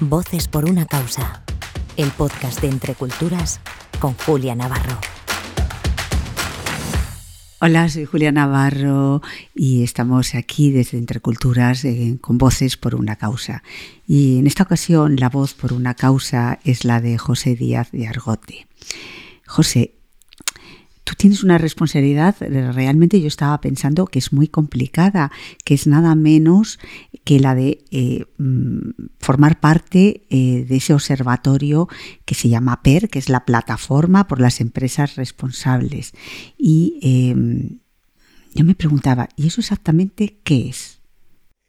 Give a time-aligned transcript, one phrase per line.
[0.00, 1.42] Voces por una causa.
[1.96, 3.60] El podcast de Entre Culturas
[3.98, 4.98] con Julia Navarro.
[7.62, 9.22] Hola, soy Julia Navarro
[9.54, 13.62] y estamos aquí desde Entre Culturas eh, con Voces por una causa.
[14.06, 18.06] Y en esta ocasión la voz por una causa es la de José Díaz de
[18.06, 18.66] Argote.
[19.46, 19.95] José,
[21.06, 25.30] tú tienes una responsabilidad, realmente yo estaba pensando que es muy complicada,
[25.64, 26.80] que es nada menos
[27.22, 31.88] que la de eh, mm, formar parte eh, de ese observatorio
[32.24, 36.12] que se llama PER, que es la plataforma por las empresas responsables.
[36.58, 37.78] Y em,
[38.52, 40.98] yo me preguntaba, ¿y eso exactamente qué es?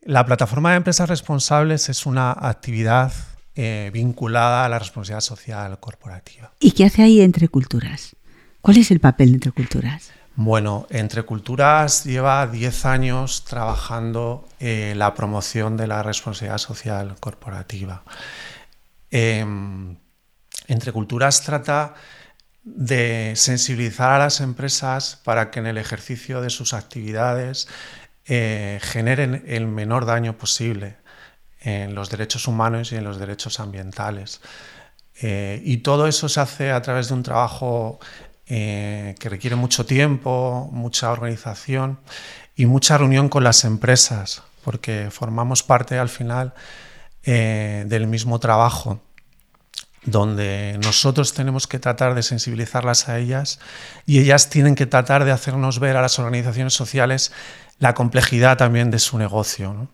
[0.02, 3.14] La plataforma de empresas responsables es una actividad
[3.54, 6.54] eh, vinculada a la responsabilidad social corporativa.
[6.60, 8.17] ¿Y qué hace ahí entre culturas?
[8.62, 10.12] ¿Cuál es el papel de Entre Culturas?
[10.36, 18.04] Bueno, Entre Culturas lleva 10 años trabajando en la promoción de la responsabilidad social corporativa.
[19.10, 19.98] Em,
[20.68, 21.96] Entre Culturas trata
[22.64, 27.68] de sensibilizar a las empresas para que en el ejercicio de sus actividades
[28.26, 30.98] eh, generen el menor daño posible
[31.62, 34.42] en los derechos humanos y en los derechos ambientales.
[35.22, 38.00] Eh, y todo eso se hace a través de un trabajo
[38.50, 42.00] eh, que requiere mucho tiempo, mucha organización
[42.56, 46.54] y mucha reunión con las empresas, porque formamos parte al final
[47.24, 49.02] eh, del mismo trabajo
[50.08, 53.60] donde nosotros tenemos que tratar de sensibilizarlas a ellas
[54.06, 57.34] y ellas tienen que tratar de hacernos ver a las organizaciones sociales
[57.80, 59.90] la complejidad también de su negocio.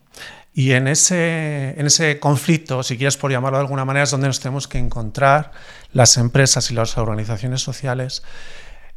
[0.54, 4.28] Y en ese, en ese conflicto, si quieres por llamarlo de alguna manera, es donde
[4.28, 5.52] nos tenemos que encontrar
[5.92, 8.24] las empresas y las organizaciones sociales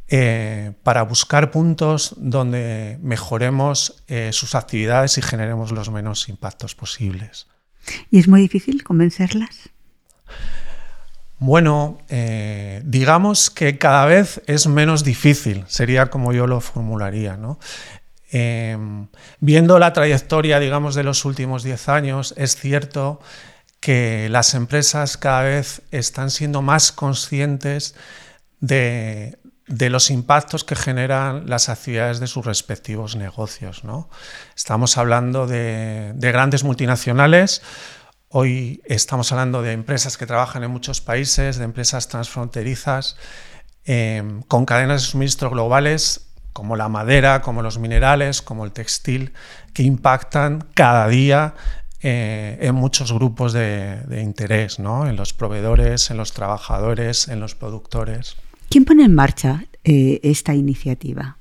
[0.09, 7.47] eh, para buscar puntos donde mejoremos eh, sus actividades y generemos los menos impactos posibles.
[8.11, 9.69] ¿Y es muy difícil convencerlas?
[11.39, 17.35] Bueno, eh, digamos que cada vez es menos difícil, sería como yo lo formularía.
[17.35, 17.59] ¿no?
[18.29, 19.07] Em,
[19.39, 23.21] viendo la trayectoria, digamos, de los últimos 10 años, es cierto
[23.79, 27.95] que las empresas cada vez están siendo más conscientes
[28.59, 33.83] de, los impactos que generan las actividades de sus respectivos negocios.
[34.55, 37.61] Estamos hablando de, grandes multinacionales,
[38.27, 43.15] hoy estamos hablando de empresas que trabajan en muchos países, de empresas transfronterizas,
[43.85, 46.26] em, con cadenas de suministro globales
[46.57, 49.31] como la madera, como los minerales, como el textil,
[49.73, 51.53] que impactan cada día
[52.01, 55.07] eh, en muchos grupos de, interés, ¿no?
[55.07, 58.37] en los proveedores, en los trabajadores, en los productores.
[58.71, 61.37] ¿Quién pone en marcha eh, esta iniciativa?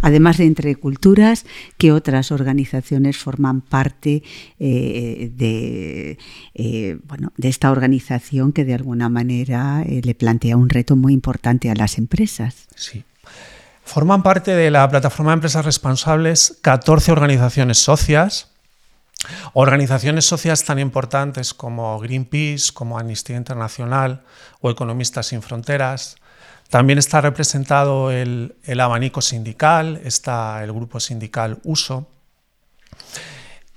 [0.00, 1.44] Además de Entre Culturas,
[1.76, 4.22] ¿qué otras organizaciones forman parte
[4.58, 11.12] eh, de, bueno, de esta organización que de alguna manera le plantea un reto muy
[11.12, 12.68] importante a las empresas?
[12.74, 13.04] Sí,
[13.86, 18.48] Forman parte de la plataforma de empresas responsables 14 organizaciones socias,
[19.52, 24.24] organizaciones socias tan importantes como Greenpeace, como Amnistía Internacional
[24.60, 26.16] o Economistas sin Fronteras.
[26.68, 32.10] También está representado el, abanico sindical, está el grupo sindical USO.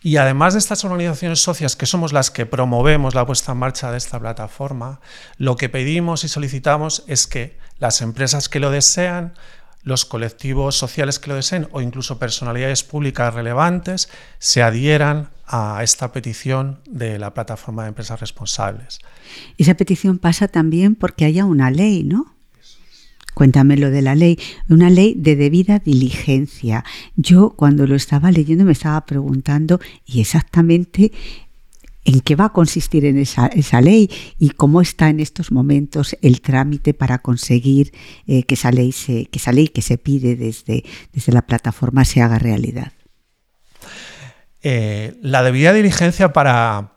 [0.01, 3.91] Y además de estas organizaciones socias, que somos las que promovemos la puesta en marcha
[3.91, 5.01] de esta plataforma,
[5.37, 9.35] lo que pedimos y solicitamos es que las empresas que lo desean
[9.83, 16.11] los colectivos sociales que lo deseen o incluso personalidades públicas relevantes se adhieran a esta
[16.11, 18.99] petición de la plataforma de empresas responsables.
[19.57, 22.35] Esa petición pasa también porque haya una ley, ¿no?
[23.33, 24.37] Cuéntame lo de la ley,
[24.67, 26.83] una ley de debida diligencia.
[27.15, 31.13] Yo cuando lo estaba leyendo me estaba preguntando y exactamente
[32.05, 33.49] en qué va a consistir en esa,
[33.81, 37.91] ley y cómo está en estos momentos el trámite para conseguir
[38.25, 40.83] eh, que, esa ley se, que esa ley que se pide desde,
[41.13, 42.93] desde la plataforma se haga realidad.
[44.61, 46.93] Eh, la debida diligencia para,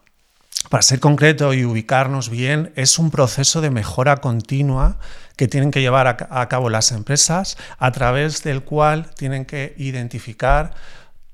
[0.69, 4.99] para ser concreto y ubicarnos bien, es un proceso de mejora continua
[5.37, 10.75] que tienen que llevar a, cabo las empresas, a través del cual tienen que identificar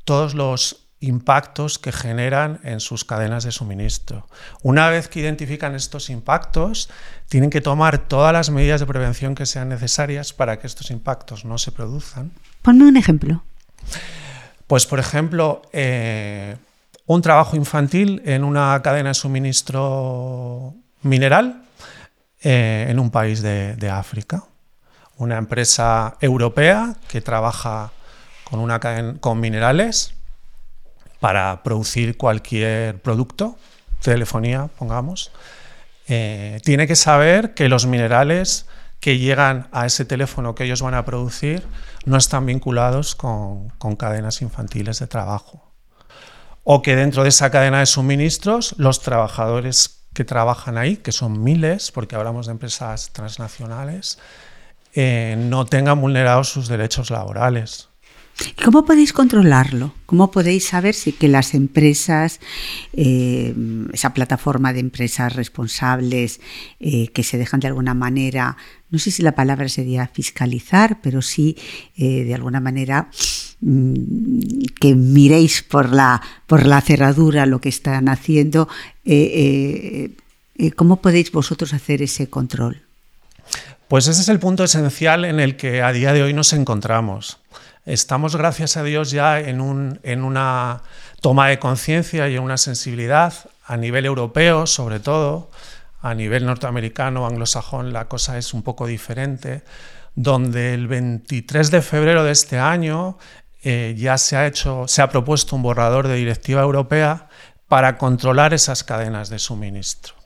[0.04, 4.26] todos los impactos que generan en sus cadenas de suministro.
[4.62, 6.90] Una vez que identifican estos impactos,
[7.28, 11.44] tienen que tomar todas las medidas de prevención que sean necesarias para que estos impactos
[11.44, 12.32] no se produzcan.
[12.62, 13.44] Ponme un ejemplo.
[14.66, 16.56] Pues, por ejemplo, eh,
[17.06, 21.62] un trabajo infantil en una cadena de suministro mineral
[22.42, 24.44] eh, en un país de, de África.
[25.16, 27.92] Una empresa europea que trabaja
[28.44, 30.17] con, una cadena, con minerales
[31.20, 33.56] para producir cualquier producto
[34.02, 35.32] telefonía, pongamos,
[36.08, 38.66] eh, tiene que saber que los minerales
[39.00, 41.62] que llegan a ese teléfono que ellos van a producir
[42.04, 45.72] no están vinculados con, cadenas infantiles de trabajo.
[46.64, 51.42] O que dentro de esa cadena de suministros los trabajadores que trabajan ahí, que son
[51.42, 54.18] miles, porque hablamos de empresas transnacionales,
[54.94, 57.87] eh, no tengan vulnerados sus derechos laborales.
[58.64, 59.94] ¿Cómo podéis controlarlo?
[60.06, 62.40] ¿Cómo podéis saber si que las empresas,
[62.92, 63.54] eh,
[63.92, 66.40] esa plataforma de empresas responsables
[66.78, 68.56] eh, que se dejan de alguna manera,
[68.90, 71.56] no sé si la palabra sería fiscalizar, pero sí
[71.96, 73.10] eh, de alguna manera
[73.60, 73.94] mm,
[74.80, 78.68] que miréis por la, por la cerradura lo que están haciendo,
[80.76, 82.82] ¿cómo podéis vosotros hacer ese control?
[83.88, 87.38] Pues ese es el punto esencial en el que a día de hoy nos encontramos.
[87.88, 90.82] Estamos, gracias a Dios, ya en, una
[91.22, 93.32] toma de conciencia y en una sensibilidad
[93.64, 95.50] a nivel europeo, sobre todo,
[96.02, 99.62] a nivel norteamericano, anglosajón, la cosa es un poco diferente,
[100.14, 103.16] donde el 23 de febrero de este año
[103.62, 107.30] eh, ya se ha, hecho, se ha propuesto un borrador de directiva europea
[107.68, 110.17] para controlar esas cadenas de suministro.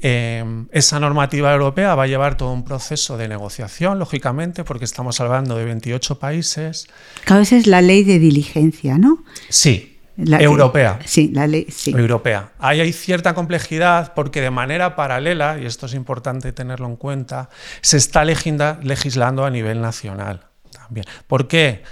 [0.00, 5.20] Em, esa normativa europea va a llevar todo un proceso de negociación, lógicamente, porque estamos
[5.20, 6.86] hablando de 28 países.
[7.24, 9.24] Cada vez es la ley de diligencia, ¿no?
[9.48, 11.00] Sí, europea.
[11.04, 11.90] Sí, la ley, sí.
[11.90, 12.52] Europea.
[12.60, 17.50] Ahí hay cierta complejidad porque de manera paralela, y esto es importante tenerlo en cuenta,
[17.80, 21.06] se está legislando a nivel nacional también.
[21.26, 21.82] ¿Por qué?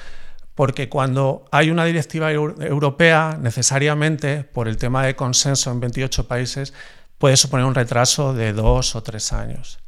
[0.55, 6.73] Porque cuando hay una directiva europea, necesariamente, por el tema de consenso en 28 países,
[7.18, 9.78] puede suponer un retraso de dos o tres años.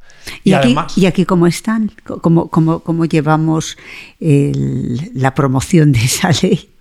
[0.43, 1.91] ¿Y, aquí, ¿y aquí cómo están?
[2.21, 3.77] ¿Cómo, cómo, cómo llevamos
[4.19, 6.75] la promoción de esa ley?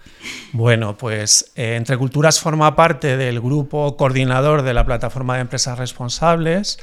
[0.53, 5.79] Bueno, pues eh, Entre Culturas forma parte del grupo coordinador de la plataforma de empresas
[5.79, 6.79] responsables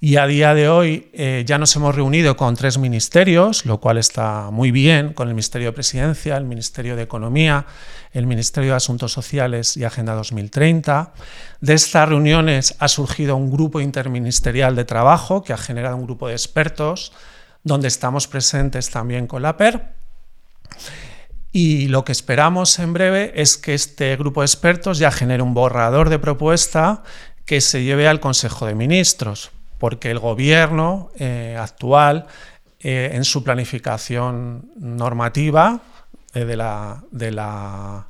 [0.00, 3.98] y a día de hoy eh, ya nos hemos reunido con tres ministerios, lo cual
[3.98, 7.66] está muy bien, con el Ministerio de Presidencia, el Ministerio de Economía,
[8.12, 11.12] el Ministerio de Asuntos Sociales y Agenda 2030.
[11.60, 16.28] De estas reuniones ha surgido un grupo interministerial de trabajo que ha generado un grupo
[16.28, 17.12] de expertos
[17.62, 19.94] donde estamos presentes también con la PER.
[21.52, 25.54] Y lo que esperamos en breve es que este grupo de expertos ya genere un
[25.54, 27.02] borrador de propuesta
[27.44, 32.26] que se lleve al Consejo de Ministros, porque el gobierno eh, actual,
[32.78, 35.80] eh, en su planificación normativa
[36.32, 38.09] eh, de la, de la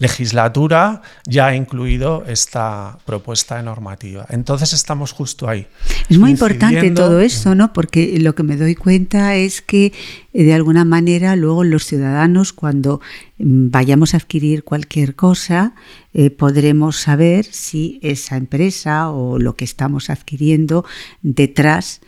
[0.00, 4.26] legislatura ya ha incluido esta propuesta de normativa.
[4.30, 5.66] Entonces estamos justo ahí.
[6.08, 7.74] Es muy importante todo esto, ¿no?
[7.74, 9.92] Porque lo que me doy cuenta es que
[10.32, 13.02] eh, de alguna manera luego los ciudadanos cuando
[13.38, 15.74] mm, vayamos a adquirir cualquier cosa
[16.14, 20.86] eh, podremos saber si esa empresa o lo que estamos adquiriendo
[21.20, 22.00] detrás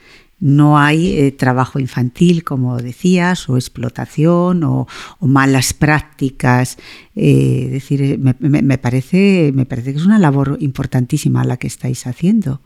[0.43, 4.89] no hay eh, trabajo infantil, como decías, o explotación o,
[5.21, 6.79] malas prácticas.
[7.15, 12.09] Eh, decir, eh, me, parece, me parece que es una labor importantísima la que estáis
[12.09, 12.61] haciendo.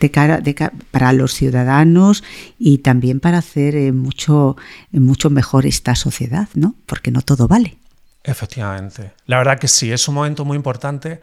[0.00, 0.42] De cara,
[0.90, 2.24] para los ciudadanos
[2.58, 4.56] y también para hacer mucho,
[4.90, 6.74] mucho mejor esta sociedad, ¿no?
[6.86, 7.76] Porque no todo vale.
[8.24, 9.12] Efectivamente.
[9.26, 11.20] La verdad que sí, es un momento muy importante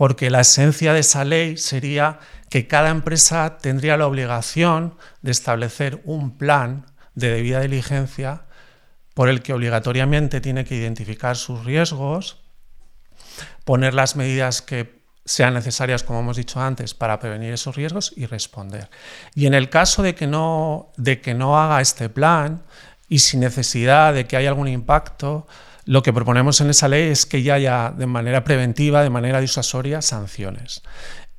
[0.00, 6.00] porque la esencia de esa ley sería que cada empresa tendría la obligación de establecer
[6.06, 8.44] un plan de debida diligencia
[9.12, 12.38] por el que obligatoriamente tiene que identificar sus riesgos,
[13.66, 18.24] poner las medidas que sean necesarias, como hemos dicho antes, para prevenir esos riesgos y
[18.24, 18.88] responder.
[19.34, 22.62] Y en el caso de que no, de que no haga este plan
[23.06, 25.46] y sin necesidad de que haya algún impacto,
[25.90, 29.40] lo que proponemos en esa ley es que ya haya de manera preventiva, de manera
[29.40, 30.82] disuasoria, sanciones.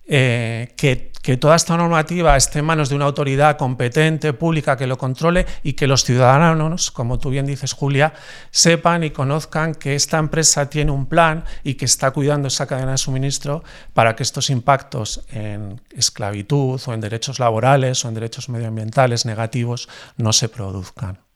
[0.06, 4.98] Eh, que, toda esta normativa esté en manos de una autoridad competente, pública, que lo
[4.98, 8.14] controle y que los ciudadanos, como tú bien dices, Julia,
[8.50, 12.92] sepan y conozcan que esta empresa tiene un plan y que está cuidando esa cadena
[12.92, 18.50] de suministro para que estos impactos en esclavitud o en derechos laborales o en derechos
[18.50, 21.31] medioambientales negativos no se produzcan.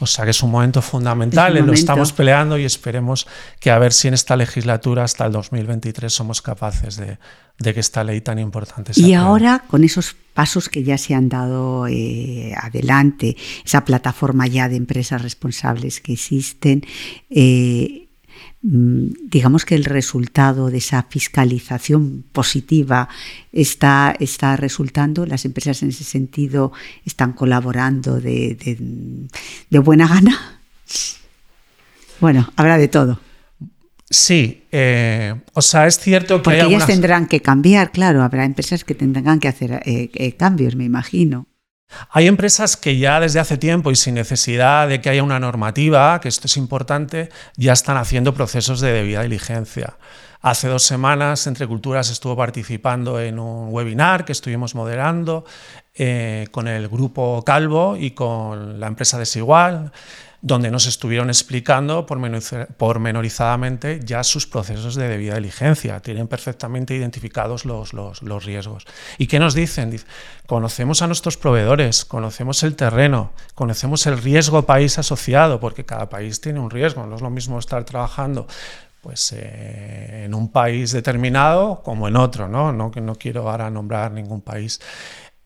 [0.00, 3.26] O sea que es un momento fundamental, lo estamos peleando y esperemos
[3.60, 7.18] que a ver si en esta legislatura hasta el 2023 somos capaces de,
[7.58, 11.28] que esta ley tan importante se Y ahora, con esos pasos que ya se han
[11.28, 16.82] dado eh, adelante, esa plataforma ya de empresas responsables que existen,
[17.28, 17.99] eh,
[18.62, 23.08] digamos que el resultado de esa fiscalización positiva
[23.52, 26.72] está, está resultando, las empresas en ese sentido
[27.06, 28.56] están colaborando de,
[29.70, 30.60] de, buena gana.
[32.20, 33.18] Bueno, habrá de todo.
[34.10, 36.42] Sí, eh, o sea, es cierto que...
[36.42, 40.74] Porque ellas tendrán que cambiar, claro, habrá empresas que tendrán que hacer eh, eh, cambios,
[40.74, 41.46] me imagino.
[42.10, 46.20] Hay empresas que ya desde hace tiempo y sin necesidad de que haya una normativa,
[46.20, 49.96] que esto es importante, ya están haciendo procesos de debida diligencia.
[50.42, 55.44] Hace dos semanas Entre Culturas estuvo participando en un webinar que estuvimos moderando
[56.50, 59.92] con el grupo Calvo y con la empresa Desigual
[60.42, 67.92] donde nos estuvieron explicando pormenorizadamente ya sus procesos de debida diligencia, tienen perfectamente identificados los,
[67.92, 68.86] los, riesgos.
[69.18, 69.94] ¿Y qué nos dicen?
[70.46, 76.40] conocemos a nuestros proveedores, conocemos el terreno, conocemos el riesgo país asociado, porque cada país
[76.40, 78.46] tiene un riesgo, no es lo mismo estar trabajando
[79.00, 82.72] pues eh, en un país determinado como en otro, ¿no?
[82.72, 84.80] No, no quiero ahora nombrar ningún país.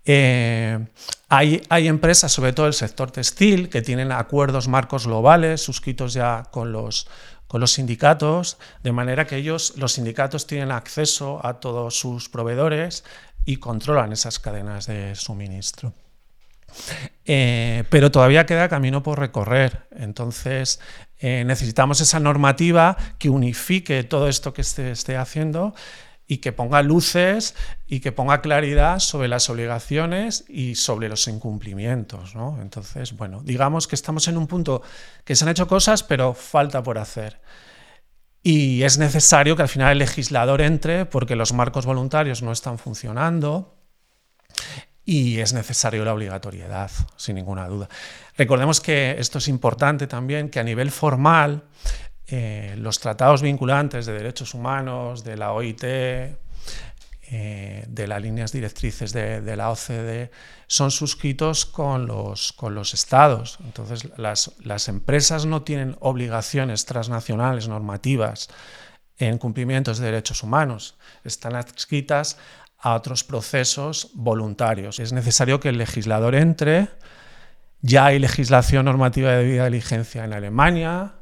[0.05, 0.79] Eh,
[1.29, 6.45] hay, hay, empresas, sobre todo el sector textil, que tienen acuerdos marcos globales suscritos ya
[6.51, 7.09] con los,
[7.47, 13.05] con los sindicatos, de manera que ellos, los sindicatos, tienen acceso a todos sus proveedores
[13.45, 15.93] y controlan esas cadenas de suministro.
[17.25, 19.87] Eh, pero todavía queda camino por recorrer.
[19.93, 20.81] Entonces,
[21.19, 25.75] eh, necesitamos esa normativa que unifique todo esto que se esté haciendo
[26.27, 27.55] y que ponga luces
[27.87, 32.35] y que ponga claridad sobre las obligaciones y sobre los incumplimientos.
[32.35, 32.59] ¿no?
[32.61, 34.83] Entonces, bueno, digamos que estamos en un punto
[35.25, 37.41] que se han hecho cosas, pero falta por hacer.
[38.43, 42.79] Y es necesario que al final el legislador entre porque los marcos voluntarios no están
[42.79, 43.75] funcionando
[45.07, 47.89] y es necesario la obligatoriedad, sin ninguna duda.
[48.37, 51.65] Recordemos que esto es importante también, que a nivel formal
[52.29, 56.37] eh, los tratados vinculantes de derechos humanos de la OIT, eh,
[57.89, 60.31] de las líneas directrices de, la OCDE,
[60.67, 63.59] son suscritos con los, con los estados.
[63.65, 68.49] Entonces, las, las empresas no tienen obligaciones transnacionales normativas
[69.19, 72.37] en cumplimientos de derechos humanos, están adscritas
[72.79, 74.99] a otros procesos voluntarios.
[74.99, 76.89] Es necesario que el legislador entre.
[77.81, 81.15] Ya hay legislación normativa de debida diligencia en Alemania,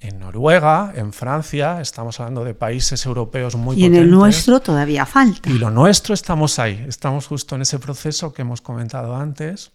[0.00, 5.06] en Noruega, en Francia, estamos hablando de países europeos muy Y en el nuestro todavía
[5.06, 5.50] falta.
[5.50, 9.72] Y lo nuestro estamos ahí, estamos justo en ese proceso que hemos comentado antes.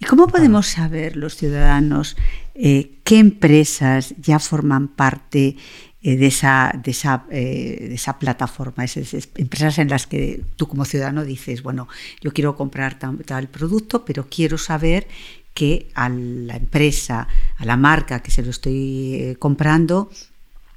[0.00, 2.16] ¿Y cómo podemos saber los ciudadanos
[2.54, 5.56] eh, qué empresas ya forman parte
[6.00, 10.68] eh, de, esa, de, esa, eh, de esa plataforma, esas, empresas en las que tú
[10.68, 11.88] como ciudadano dices, bueno,
[12.20, 15.08] yo quiero comprar tal producto, pero quiero saber
[15.58, 20.08] que a la empresa, a la marca que se lo estoy eh, comprando,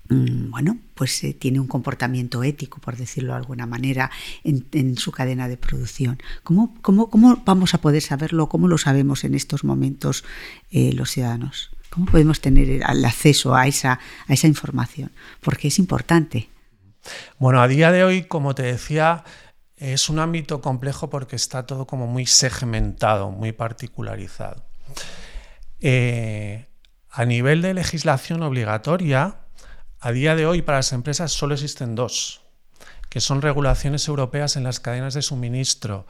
[0.09, 4.09] mm, bueno, pues eh, tiene un comportamiento ético, por decirlo de alguna manera,
[4.43, 6.17] en, su cadena de producción.
[6.41, 8.49] ¿Cómo, ¿Cómo, cómo, vamos a poder saberlo?
[8.49, 10.23] ¿Cómo lo sabemos en estos momentos
[10.71, 11.69] eh, los ciudadanos?
[11.91, 15.11] ¿Cómo podemos tener el acceso a esa, a esa información?
[15.41, 16.49] Porque es importante.
[17.37, 19.25] Bueno, a día de hoy, como te decía,
[19.77, 24.70] es un ámbito complejo porque está todo como muy segmentado, muy particularizado.
[25.79, 26.67] Eh,
[27.09, 29.37] a nivel de legislación obligatoria,
[29.99, 32.41] a día de hoy para las empresas solo existen dos,
[33.09, 36.07] que son regulaciones europeas en las cadenas de suministro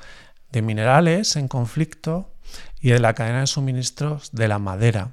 [0.52, 2.34] de minerales en conflicto
[2.82, 5.12] y de la cadena de suministros de la madera.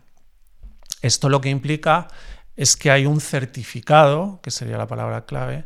[1.01, 2.09] Esto lo que implica
[2.57, 5.65] es que hay un certificado, que sería la palabra clave,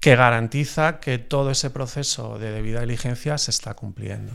[0.00, 4.32] que garantiza que todo ese proceso de debida diligencia se está cumpliendo.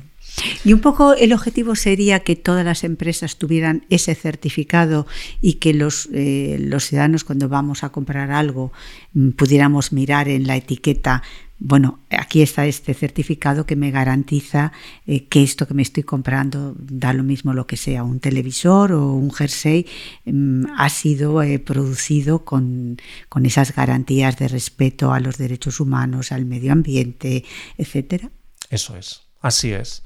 [0.63, 5.07] Y un poco el objetivo sería que todas las empresas tuvieran ese certificado
[5.41, 8.71] y que los, eh, los ciudadanos cuando vamos a comprar algo
[9.13, 11.23] mm, pudiéramos mirar en la etiqueta
[11.63, 14.71] bueno, aquí está este certificado que me garantiza
[15.05, 18.93] eh, que esto que me estoy comprando, da lo mismo lo que sea, un televisor
[18.93, 19.85] o un jersey,
[20.25, 22.97] mm, ha sido eh, producido con,
[23.29, 27.45] con, esas garantías de respeto a los derechos humanos, al medio ambiente,
[27.77, 28.31] etcétera.
[28.71, 30.03] Eso es, así es.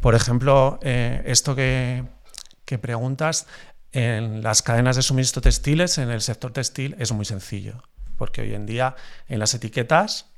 [0.00, 2.04] Por ejemplo, eh, esto que,
[2.64, 3.46] que preguntas,
[3.92, 7.82] en las cadenas de suministro textiles, en el sector textil, es muy sencillo,
[8.16, 8.96] porque hoy en día
[9.28, 10.31] en las etiquetas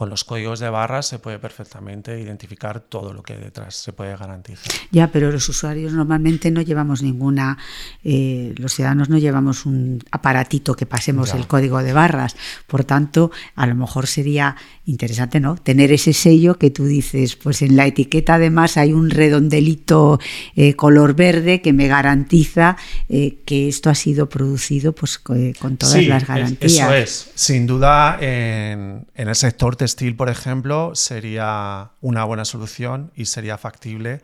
[0.00, 4.16] con los códigos de barras se puede perfectamente identificar todo lo que detrás se puede
[4.16, 4.72] garantizar.
[4.90, 7.58] Ya, pero los usuarios normalmente no llevamos ninguna,
[8.02, 12.34] eh, los ciudadanos no llevamos un aparatito que pasemos el código de barras.
[12.66, 15.56] Por tanto, a lo mejor sería interesante, ¿no?
[15.56, 20.18] Tener ese sello que tú dices, pues en la etiqueta además hay un redondelito
[20.56, 22.78] eh, color verde que me garantiza
[23.10, 26.72] eh, que esto ha sido producido pues con todas las garantías.
[26.72, 29.76] Eso es, sin duda en, en el sector
[30.16, 34.22] por ejemplo, sería una buena solución y sería factible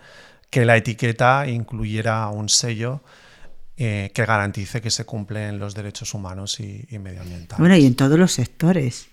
[0.50, 3.02] que la etiqueta incluyera un sello
[3.76, 7.58] eh, que garantice que se cumplen los derechos humanos y, medioambientales.
[7.58, 9.08] Bueno, y en todos los sectores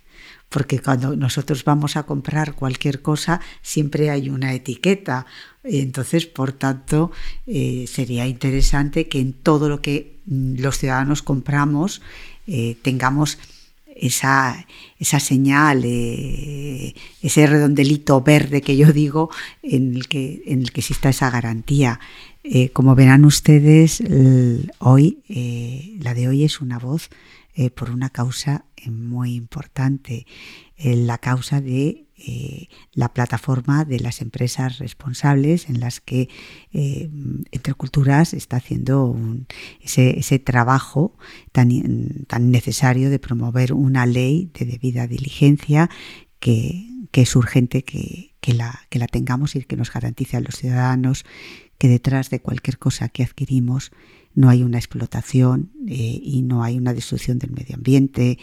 [0.54, 5.26] porque cuando nosotros vamos a comprar cualquier cosa siempre hay una etiqueta.
[5.64, 7.12] Entonces, por tanto,
[7.48, 12.02] eh, sería interesante que en todo lo que mm, los ciudadanos compramos
[12.46, 13.40] eh, tengamos
[13.96, 14.66] esa,
[15.00, 19.30] esa señal, eh, ese redondelito verde que yo digo,
[19.62, 22.00] en el que, en el que exista esa garantía.
[22.74, 24.04] como verán ustedes,
[24.80, 25.20] hoy,
[26.02, 27.10] la de hoy es una voz
[27.76, 30.26] por una causa muy importante,
[30.78, 36.30] la causa de eh, la plataforma de las empresas responsables en las que
[36.72, 37.10] eh,
[37.52, 39.14] Entre Culturas está haciendo
[39.82, 41.18] ese, trabajo
[41.52, 41.70] tan,
[42.40, 45.90] necesario de promover una ley de debida diligencia
[46.40, 51.26] que, es urgente que, la, que la tengamos y que nos garantice a los ciudadanos
[51.78, 53.92] que detrás de cualquier cosa que adquirimos
[54.34, 58.40] no hay una explotación eh, y no hay una destrucción del medio ambiente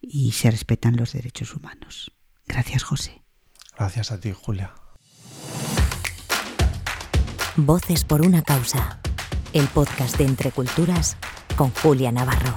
[0.00, 2.12] y se respetan los derechos humanos.
[2.46, 3.23] Gracias, José.
[3.78, 4.72] Gracias a ti, Julia.
[7.56, 9.00] Voces por una causa.
[9.52, 11.16] El podcast de Entre Culturas
[11.56, 12.56] con Julia Navarro.